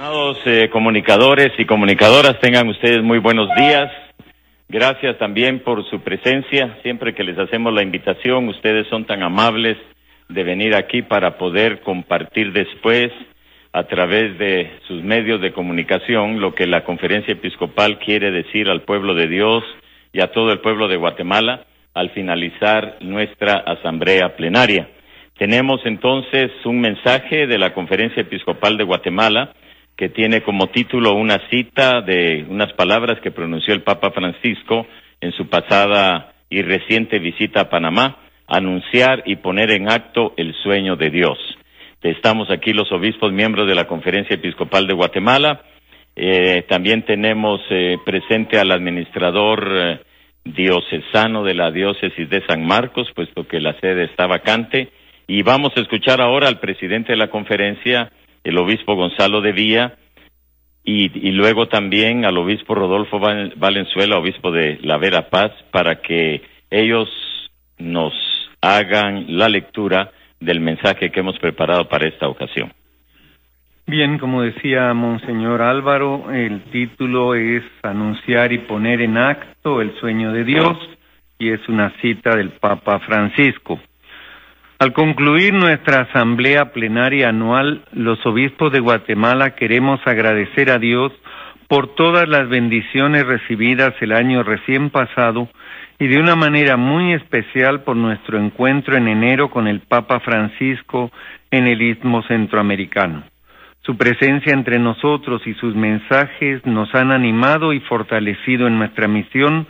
[0.00, 3.92] Estimados eh, comunicadores y comunicadoras, tengan ustedes muy buenos días.
[4.66, 6.78] Gracias también por su presencia.
[6.82, 9.76] Siempre que les hacemos la invitación, ustedes son tan amables
[10.30, 13.12] de venir aquí para poder compartir después
[13.74, 18.84] a través de sus medios de comunicación lo que la conferencia episcopal quiere decir al
[18.84, 19.62] pueblo de Dios
[20.14, 24.88] y a todo el pueblo de Guatemala al finalizar nuestra asamblea plenaria.
[25.36, 29.52] Tenemos entonces un mensaje de la conferencia episcopal de Guatemala
[30.00, 34.86] que tiene como título una cita de unas palabras que pronunció el Papa Francisco
[35.20, 38.16] en su pasada y reciente visita a Panamá,
[38.46, 41.36] anunciar y poner en acto el sueño de Dios.
[42.00, 45.64] Estamos aquí los obispos miembros de la Conferencia Episcopal de Guatemala.
[46.16, 50.00] Eh, también tenemos eh, presente al administrador eh,
[50.46, 54.88] diocesano de la diócesis de San Marcos, puesto que la sede está vacante.
[55.26, 58.10] Y vamos a escuchar ahora al presidente de la conferencia,
[58.44, 59.96] el obispo Gonzalo de Vía,
[60.82, 66.42] y, y luego también al obispo Rodolfo Valenzuela, obispo de La Vera Paz, para que
[66.70, 67.08] ellos
[67.78, 68.12] nos
[68.60, 72.72] hagan la lectura del mensaje que hemos preparado para esta ocasión.
[73.86, 80.32] Bien, como decía Monseñor Álvaro, el título es Anunciar y poner en acto el sueño
[80.32, 80.78] de Dios
[81.38, 83.80] y es una cita del Papa Francisco.
[84.80, 91.12] Al concluir nuestra asamblea plenaria anual, los obispos de Guatemala queremos agradecer a Dios
[91.68, 95.50] por todas las bendiciones recibidas el año recién pasado
[95.98, 101.10] y de una manera muy especial por nuestro encuentro en enero con el Papa Francisco
[101.50, 103.24] en el Istmo Centroamericano.
[103.82, 109.66] Su presencia entre nosotros y sus mensajes nos han animado y fortalecido en nuestra misión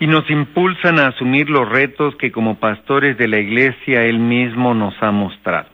[0.00, 4.74] y nos impulsan a asumir los retos que como pastores de la Iglesia Él mismo
[4.74, 5.68] nos ha mostrado.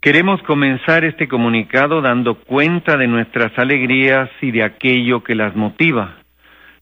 [0.00, 6.16] Queremos comenzar este comunicado dando cuenta de nuestras alegrías y de aquello que las motiva.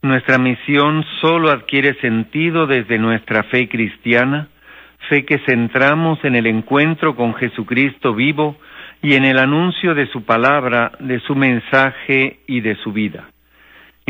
[0.02, 4.48] Nuestra misión solo adquiere sentido desde nuestra fe cristiana,
[5.10, 8.56] fe que centramos en el encuentro con Jesucristo vivo
[9.02, 13.29] y en el anuncio de su palabra, de su mensaje y de su vida.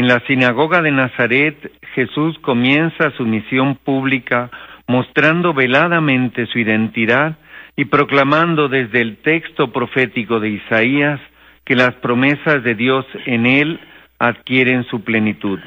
[0.01, 4.51] En la sinagoga de Nazaret, Jesús comienza su misión pública
[4.89, 7.37] mostrando veladamente su identidad
[7.77, 11.21] y proclamando desde el texto profético de Isaías
[11.67, 13.79] que las promesas de Dios en él
[14.19, 15.61] adquieren su plenitud.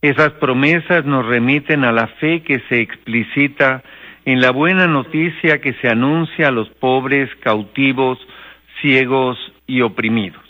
[0.00, 3.84] Esas promesas nos remiten a la fe que se explicita
[4.24, 8.18] en la buena noticia que se anuncia a los pobres, cautivos,
[8.80, 10.41] ciegos y oprimidos.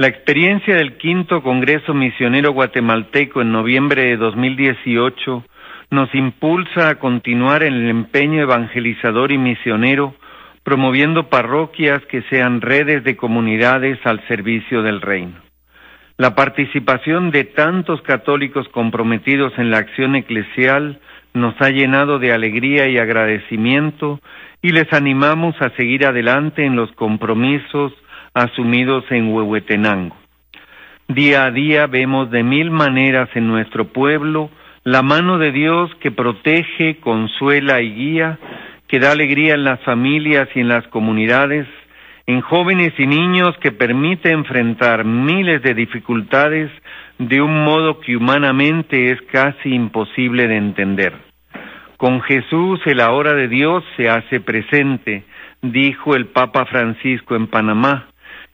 [0.00, 5.44] La experiencia del quinto Congreso Misionero Guatemalteco en noviembre de 2018
[5.90, 10.14] nos impulsa a continuar en el empeño evangelizador y misionero,
[10.62, 15.36] promoviendo parroquias que sean redes de comunidades al servicio del reino.
[16.16, 20.98] La participación de tantos católicos comprometidos en la acción eclesial
[21.34, 24.18] nos ha llenado de alegría y agradecimiento
[24.62, 27.92] y les animamos a seguir adelante en los compromisos
[28.34, 30.16] asumidos en Huehuetenango.
[31.08, 34.50] Día a día vemos de mil maneras en nuestro pueblo
[34.84, 38.38] la mano de Dios que protege, consuela y guía,
[38.86, 41.66] que da alegría en las familias y en las comunidades,
[42.26, 46.70] en jóvenes y niños que permite enfrentar miles de dificultades
[47.18, 51.12] de un modo que humanamente es casi imposible de entender.
[51.96, 55.24] Con Jesús el ahora de Dios se hace presente,
[55.60, 58.09] dijo el Papa Francisco en Panamá,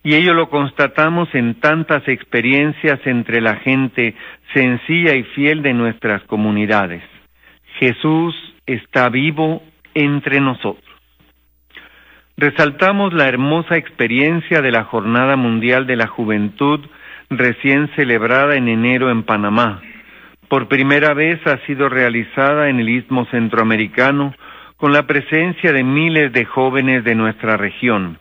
[0.07, 4.15] y ello lo constatamos en tantas experiencias entre la gente
[4.55, 7.03] sencilla y fiel de nuestras comunidades.
[7.81, 8.33] Jesús
[8.67, 9.65] está vivo
[9.95, 10.85] entre nosotros.
[12.37, 16.87] Resaltamos la hermosa experiencia de la Jornada Mundial de la Juventud
[17.29, 19.83] recién celebrada en enero en Panamá.
[20.49, 24.37] Por primera vez ha sido realizada en el Istmo Centroamericano
[24.77, 28.19] con la presencia de miles de jóvenes de nuestra región.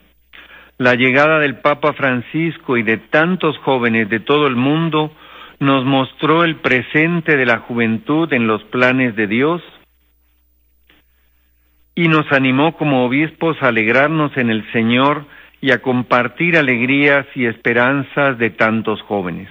[0.77, 5.09] La llegada del Papa Francisco y de tantos jóvenes de todo el mundo
[5.59, 9.61] nos mostró el presente de la juventud en los planes de Dios
[11.95, 15.25] y nos animó como obispos a alegrarnos en el Señor
[15.61, 19.47] y a compartir alegrías y esperanzas de tantos jóvenes.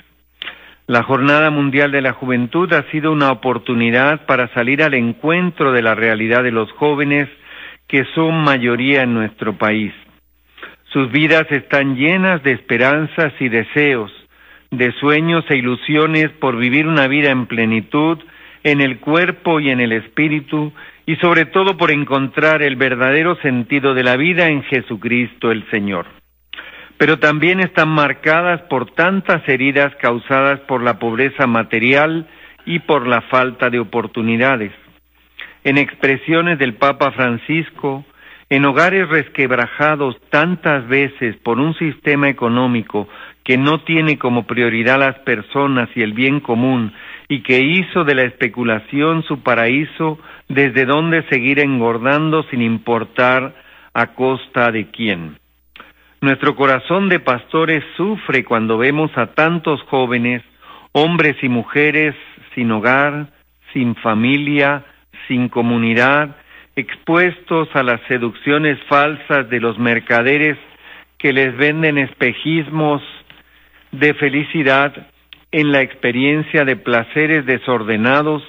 [0.86, 5.80] La Jornada Mundial de la Juventud ha sido una oportunidad para salir al encuentro de
[5.80, 7.30] la realidad de los jóvenes
[7.88, 9.94] que son mayoría en nuestro país.
[10.94, 14.12] Sus vidas están llenas de esperanzas y deseos,
[14.70, 18.18] de sueños e ilusiones por vivir una vida en plenitud,
[18.62, 20.72] en el cuerpo y en el espíritu,
[21.04, 26.06] y sobre todo por encontrar el verdadero sentido de la vida en Jesucristo el Señor.
[26.96, 32.28] pero también están marcadas por tantas heridas causadas por la pobreza material
[32.66, 34.70] y por la falta de oportunidades.
[35.64, 38.04] En expresiones del Papa Francisco,
[38.50, 43.08] en hogares resquebrajados tantas veces por un sistema económico
[43.42, 46.92] que no tiene como prioridad las personas y el bien común
[47.28, 50.18] y que hizo de la especulación su paraíso
[50.48, 53.54] desde donde seguir engordando sin importar
[53.92, 55.38] a costa de quién.
[56.20, 60.42] Nuestro corazón de pastores sufre cuando vemos a tantos jóvenes,
[60.92, 62.14] hombres y mujeres
[62.54, 63.28] sin hogar,
[63.72, 64.84] sin familia,
[65.28, 66.36] sin comunidad,
[66.76, 70.58] expuestos a las seducciones falsas de los mercaderes
[71.18, 73.02] que les venden espejismos
[73.92, 74.92] de felicidad
[75.52, 78.42] en la experiencia de placeres desordenados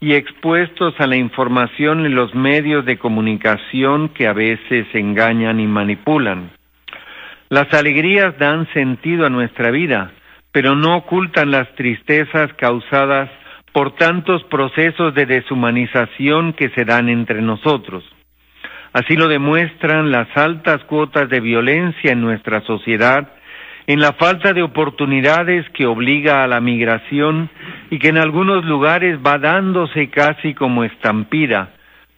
[0.00, 5.66] y expuestos a la información en los medios de comunicación que a veces engañan y
[5.66, 6.50] manipulan.
[7.48, 10.12] Las alegrías dan sentido a nuestra vida,
[10.52, 13.28] pero no ocultan las tristezas causadas
[13.72, 18.04] por tantos procesos de deshumanización que se dan entre nosotros.
[18.92, 23.32] Así lo demuestran las altas cuotas de violencia en nuestra sociedad,
[23.86, 27.48] en la falta de oportunidades que obliga a la migración
[27.90, 31.70] y que en algunos lugares va dándose casi como estampida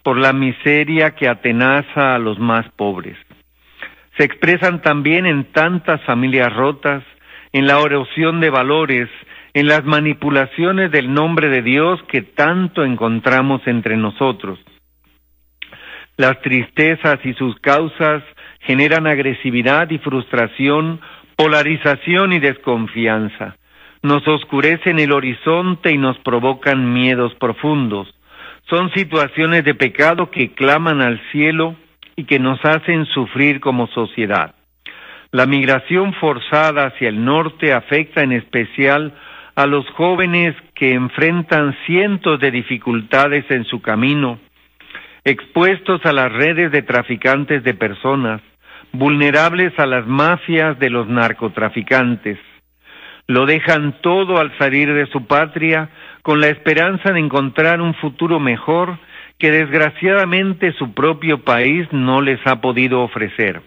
[0.02, 3.16] por la miseria que atenaza a los más pobres.
[4.18, 7.02] Se expresan también en tantas familias rotas,
[7.52, 9.08] en la erosión de valores,
[9.54, 14.58] en las manipulaciones del nombre de Dios que tanto encontramos entre nosotros.
[16.16, 18.22] Las tristezas y sus causas
[18.60, 21.00] generan agresividad y frustración,
[21.36, 23.56] polarización y desconfianza.
[24.02, 28.12] Nos oscurecen el horizonte y nos provocan miedos profundos.
[28.68, 31.76] Son situaciones de pecado que claman al cielo
[32.16, 34.54] y que nos hacen sufrir como sociedad.
[35.30, 39.14] La migración forzada hacia el norte afecta en especial
[39.56, 44.38] a los jóvenes que enfrentan cientos de dificultades en su camino,
[45.24, 48.40] expuestos a las redes de traficantes de personas,
[48.92, 52.38] vulnerables a las mafias de los narcotraficantes.
[53.26, 55.88] Lo dejan todo al salir de su patria
[56.22, 58.98] con la esperanza de encontrar un futuro mejor
[59.38, 63.62] que desgraciadamente su propio país no les ha podido ofrecer.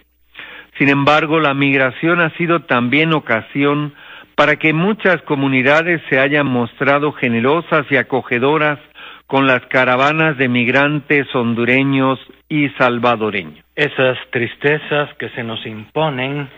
[0.77, 3.93] Sin embargo, la migración ha sido también ocasión
[4.37, 8.77] para que muchas comunidades se hayan mostrado generosas y acogedoras
[9.25, 13.65] con las caravanas de migrantes hondureños y salvadoreños.
[13.75, 16.49] Esas tristezas que se nos imponen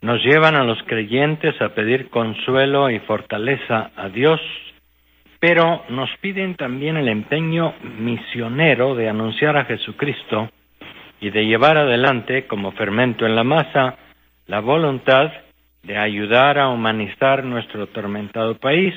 [0.00, 4.40] nos llevan a los creyentes a pedir consuelo y fortaleza a Dios,
[5.38, 10.50] pero nos piden también el empeño misionero de anunciar a Jesucristo
[11.20, 13.98] y de llevar adelante como fermento en la masa
[14.48, 15.30] la voluntad
[15.82, 18.94] de ayudar a humanizar nuestro atormentado país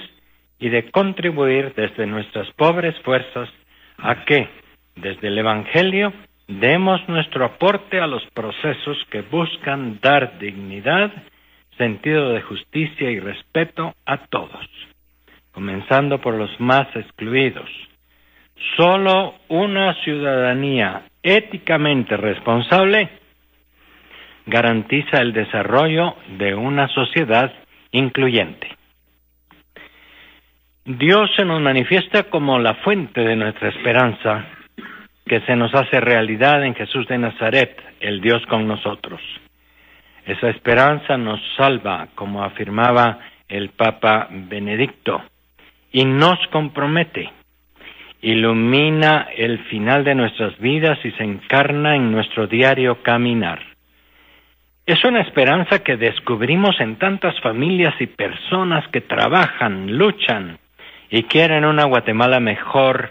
[0.59, 3.49] y de contribuir desde nuestras pobres fuerzas
[3.97, 4.47] a que,
[4.95, 6.13] desde el Evangelio,
[6.47, 11.11] demos nuestro aporte a los procesos que buscan dar dignidad,
[11.77, 14.69] sentido de justicia y respeto a todos,
[15.51, 17.69] comenzando por los más excluidos.
[18.77, 23.09] Solo una ciudadanía éticamente responsable
[24.45, 27.51] garantiza el desarrollo de una sociedad
[27.91, 28.69] incluyente.
[30.85, 34.45] Dios se nos manifiesta como la fuente de nuestra esperanza,
[35.25, 39.19] que se nos hace realidad en Jesús de Nazaret, el Dios con nosotros.
[40.25, 45.23] Esa esperanza nos salva, como afirmaba el Papa Benedicto,
[45.91, 47.31] y nos compromete.
[48.21, 53.74] Ilumina el final de nuestras vidas y se encarna en nuestro diario caminar.
[54.85, 60.59] Es una esperanza que descubrimos en tantas familias y personas que trabajan, luchan
[61.09, 63.09] y quieren una Guatemala mejor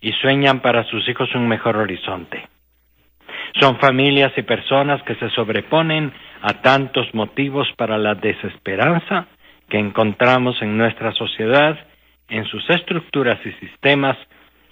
[0.00, 2.48] y sueñan para sus hijos un mejor horizonte.
[3.60, 6.10] Son familias y personas que se sobreponen
[6.40, 9.26] a tantos motivos para la desesperanza
[9.68, 11.78] que encontramos en nuestra sociedad,
[12.30, 14.16] en sus estructuras y sistemas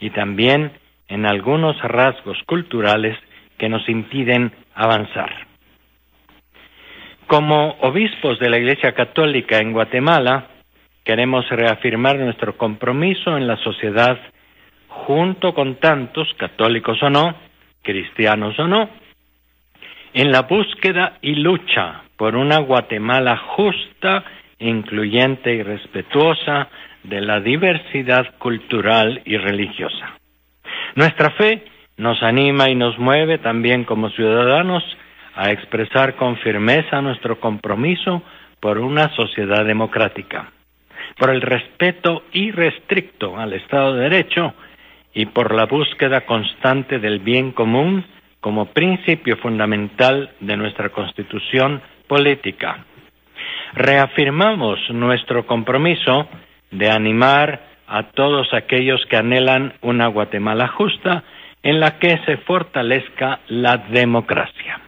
[0.01, 0.73] y también
[1.09, 3.19] en algunos rasgos culturales
[3.59, 5.48] que nos impiden avanzar.
[7.29, 10.47] Como obispos de la Iglesia Católica en Guatemala,
[11.05, 14.19] queremos reafirmar nuestro compromiso en la sociedad
[14.89, 17.37] junto con tantos, católicos o no,
[17.83, 18.89] cristianos o no,
[20.15, 24.25] en la búsqueda y lucha por una Guatemala justa,
[24.59, 26.69] incluyente y respetuosa
[27.03, 30.19] de la diversidad cultural y religiosa.
[30.95, 31.63] Nuestra fe
[31.99, 34.83] nos anima y nos mueve también como ciudadanos
[35.39, 38.23] a expresar con firmeza nuestro compromiso
[38.59, 40.51] por una sociedad democrática,
[41.17, 44.55] por el respeto irrestricto al Estado de Derecho
[45.15, 48.05] y por la búsqueda constante del bien común
[48.41, 52.85] como principio fundamental de nuestra Constitución política.
[53.75, 56.29] Reafirmamos nuestro compromiso
[56.73, 61.23] de animar a todos aquellos que anhelan una Guatemala justa
[61.63, 64.81] en la que se fortalezca la democracia.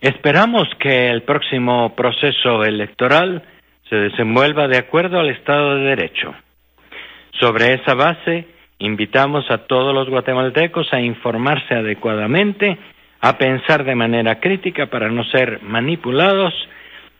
[0.00, 3.42] Esperamos que el próximo proceso electoral
[3.90, 6.34] se desenvuelva de acuerdo al Estado de Derecho.
[7.38, 8.46] Sobre esa base,
[8.78, 12.78] invitamos a todos los guatemaltecos a informarse adecuadamente,
[13.20, 16.54] a pensar de manera crítica para no ser manipulados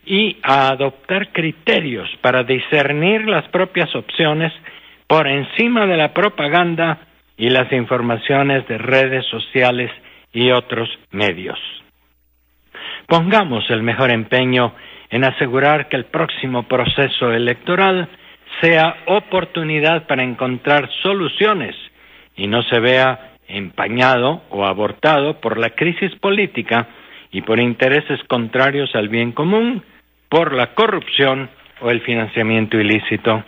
[0.06, 4.54] y a adoptar criterios para discernir las propias opciones
[5.06, 6.98] por encima de la propaganda
[7.36, 9.90] y las informaciones de redes sociales
[10.32, 11.58] y otros medios.
[13.10, 14.72] Pongamos el mejor empeño
[15.10, 18.08] en asegurar que el próximo proceso electoral
[18.60, 21.74] sea oportunidad para encontrar soluciones
[22.36, 26.86] y no se vea empañado o abortado por la crisis política
[27.32, 29.82] y por intereses contrarios al bien común,
[30.28, 31.50] por la corrupción
[31.80, 33.42] o el financiamiento ilícito.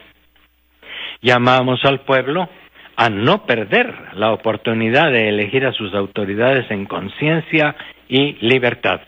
[1.20, 2.48] Llamamos al pueblo
[2.96, 7.76] a no perder la oportunidad de elegir a sus autoridades en conciencia
[8.08, 9.02] y libertad.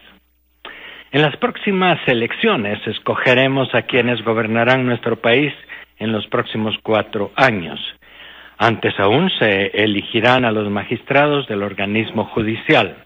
[1.14, 5.54] En las próximas elecciones escogeremos a quienes gobernarán nuestro país
[6.00, 7.78] en los próximos cuatro años.
[8.59, 12.97] Antes aún se elegirán a los magistrados del organismo judicial.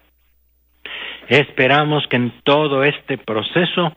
[1.27, 3.93] Esperamos que en todo este proceso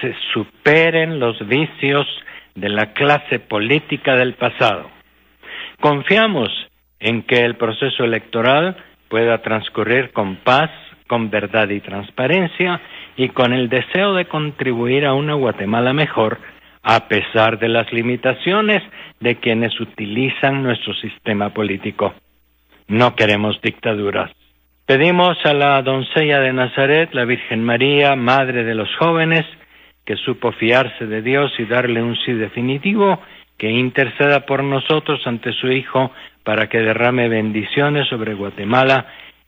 [0.00, 2.06] se superen los vicios
[2.54, 4.92] de la clase política del pasado.
[5.80, 6.52] Confiamos
[7.00, 8.76] en que el proceso electoral
[9.08, 10.70] pueda transcurrir con paz,
[11.08, 12.80] con verdad y transparencia
[13.16, 16.38] y con el deseo de contribuir a una Guatemala mejor,
[16.82, 18.82] a pesar de las limitaciones
[19.20, 22.14] de quienes utilizan nuestro sistema político.
[22.88, 24.30] No queremos dictaduras.
[24.86, 29.44] Pedimos a la doncella de Nazaret, la Virgen María, Madre de los jóvenes,
[30.04, 33.20] que supo fiarse de Dios y darle un sí definitivo,
[33.58, 36.12] que interceda por nosotros ante su Hijo
[36.44, 39.06] para que derrame bendiciones sobre Guatemala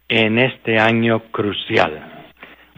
[0.08, 2.17] en este año crucial.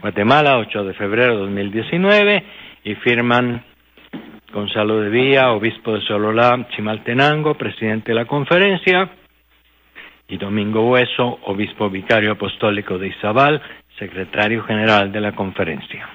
[0.01, 2.43] Guatemala, 8 de febrero de 2019,
[2.83, 3.63] y firman
[4.51, 9.09] Gonzalo de Vía, obispo de Sololá, Chimaltenango, presidente de la conferencia,
[10.27, 13.61] y Domingo Hueso, obispo vicario apostólico de Izabal,
[13.99, 16.07] secretario general de la conferencia.